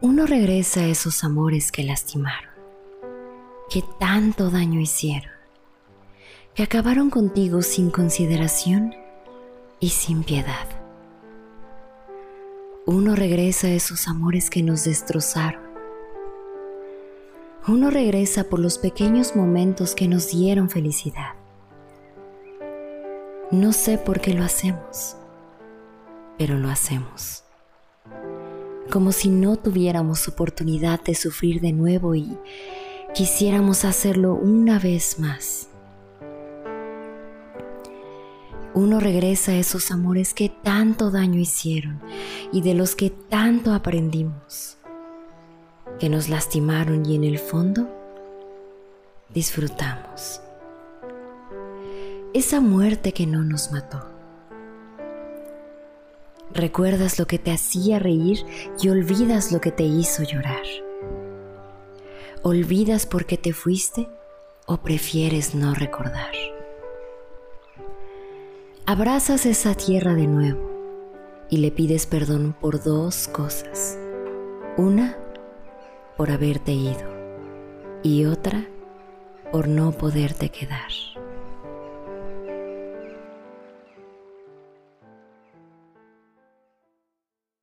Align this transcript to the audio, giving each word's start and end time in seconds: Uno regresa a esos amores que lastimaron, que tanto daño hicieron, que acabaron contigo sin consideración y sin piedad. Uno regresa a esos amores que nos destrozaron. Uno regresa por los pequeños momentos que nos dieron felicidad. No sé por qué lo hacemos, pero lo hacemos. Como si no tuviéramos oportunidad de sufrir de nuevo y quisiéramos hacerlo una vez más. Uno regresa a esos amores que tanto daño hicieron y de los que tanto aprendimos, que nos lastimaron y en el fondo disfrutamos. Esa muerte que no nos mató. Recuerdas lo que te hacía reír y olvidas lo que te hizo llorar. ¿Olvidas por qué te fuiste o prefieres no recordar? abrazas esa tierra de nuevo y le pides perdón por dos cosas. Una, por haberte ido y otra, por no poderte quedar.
Uno 0.00 0.26
regresa 0.26 0.80
a 0.80 0.86
esos 0.86 1.24
amores 1.24 1.70
que 1.70 1.84
lastimaron, 1.84 2.50
que 3.70 3.82
tanto 3.98 4.50
daño 4.50 4.80
hicieron, 4.80 5.32
que 6.54 6.64
acabaron 6.64 7.10
contigo 7.10 7.62
sin 7.62 7.90
consideración 7.90 8.94
y 9.80 9.90
sin 9.90 10.24
piedad. 10.24 10.68
Uno 12.86 13.14
regresa 13.14 13.68
a 13.68 13.70
esos 13.70 14.08
amores 14.08 14.50
que 14.50 14.62
nos 14.62 14.84
destrozaron. 14.84 15.62
Uno 17.66 17.88
regresa 17.88 18.44
por 18.44 18.58
los 18.58 18.78
pequeños 18.78 19.36
momentos 19.36 19.94
que 19.94 20.06
nos 20.06 20.28
dieron 20.28 20.68
felicidad. 20.68 21.34
No 23.50 23.72
sé 23.72 23.96
por 23.96 24.20
qué 24.20 24.34
lo 24.34 24.44
hacemos, 24.44 25.16
pero 26.36 26.58
lo 26.58 26.68
hacemos. 26.68 27.44
Como 28.90 29.12
si 29.12 29.28
no 29.28 29.56
tuviéramos 29.56 30.28
oportunidad 30.28 31.02
de 31.02 31.14
sufrir 31.14 31.60
de 31.60 31.72
nuevo 31.72 32.14
y 32.14 32.36
quisiéramos 33.14 33.84
hacerlo 33.84 34.34
una 34.34 34.78
vez 34.78 35.18
más. 35.18 35.68
Uno 38.74 38.98
regresa 38.98 39.52
a 39.52 39.56
esos 39.56 39.92
amores 39.92 40.34
que 40.34 40.48
tanto 40.48 41.10
daño 41.10 41.38
hicieron 41.38 42.00
y 42.52 42.60
de 42.60 42.74
los 42.74 42.96
que 42.96 43.10
tanto 43.10 43.72
aprendimos, 43.72 44.78
que 46.00 46.08
nos 46.08 46.28
lastimaron 46.28 47.06
y 47.06 47.14
en 47.14 47.22
el 47.22 47.38
fondo 47.38 47.88
disfrutamos. 49.32 50.40
Esa 52.32 52.60
muerte 52.60 53.12
que 53.12 53.26
no 53.26 53.44
nos 53.44 53.70
mató. 53.70 54.13
Recuerdas 56.54 57.18
lo 57.18 57.26
que 57.26 57.38
te 57.38 57.52
hacía 57.52 57.98
reír 57.98 58.44
y 58.80 58.88
olvidas 58.88 59.52
lo 59.52 59.60
que 59.60 59.72
te 59.72 59.84
hizo 59.84 60.22
llorar. 60.22 60.62
¿Olvidas 62.42 63.06
por 63.06 63.26
qué 63.26 63.36
te 63.36 63.52
fuiste 63.52 64.08
o 64.66 64.78
prefieres 64.78 65.54
no 65.54 65.74
recordar? 65.74 66.32
abrazas 68.86 69.46
esa 69.46 69.74
tierra 69.74 70.14
de 70.14 70.26
nuevo 70.26 70.70
y 71.48 71.58
le 71.58 71.70
pides 71.70 72.06
perdón 72.06 72.54
por 72.60 72.82
dos 72.82 73.28
cosas. 73.28 73.98
Una, 74.76 75.16
por 76.16 76.30
haberte 76.30 76.72
ido 76.72 77.14
y 78.02 78.26
otra, 78.26 78.66
por 79.50 79.68
no 79.68 79.92
poderte 79.92 80.50
quedar. 80.50 80.90